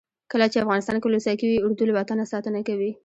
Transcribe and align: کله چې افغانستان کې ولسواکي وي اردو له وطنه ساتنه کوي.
کله 0.31 0.45
چې 0.51 0.61
افغانستان 0.63 0.95
کې 0.99 1.05
ولسواکي 1.07 1.45
وي 1.47 1.57
اردو 1.61 1.83
له 1.87 1.93
وطنه 1.99 2.23
ساتنه 2.33 2.59
کوي. 2.67 2.91